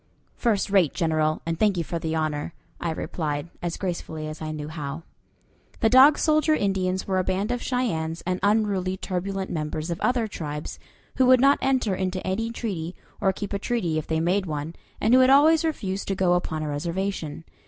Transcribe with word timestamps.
"First 0.33 0.71
rate, 0.71 0.95
General, 0.95 1.43
and 1.45 1.59
thank 1.59 1.77
you 1.77 1.83
for 1.83 1.99
the 1.99 2.15
honor," 2.15 2.55
I 2.79 2.89
replied, 2.89 3.51
as 3.61 3.77
gracefully 3.77 4.27
as 4.27 4.41
I 4.41 4.49
knew 4.51 4.67
how. 4.67 5.03
The 5.81 5.89
Dog 5.91 6.17
Soldier 6.17 6.55
Indians 6.55 7.05
were 7.07 7.19
a 7.19 7.23
band 7.23 7.51
of 7.51 7.61
Cheyennes 7.61 8.23
and 8.25 8.39
unruly, 8.41 8.97
turbulent 8.97 9.51
members 9.51 9.91
of 9.91 10.01
other 10.01 10.27
tribes, 10.27 10.79
who 11.17 11.27
would 11.27 11.39
not 11.39 11.59
enter 11.61 11.93
into 11.93 12.25
any 12.25 12.49
treaty, 12.49 12.95
or 13.21 13.31
keep 13.31 13.53
a 13.53 13.59
treaty 13.59 13.99
if 13.99 14.07
they 14.07 14.19
made 14.19 14.47
one, 14.47 14.75
and 14.99 15.13
who 15.13 15.19
had 15.19 15.29
always 15.29 15.63
refused 15.63 16.07
to 16.07 16.15
go 16.15 16.33
upon 16.33 16.63
a 16.63 16.67
reservation. 16.69 17.43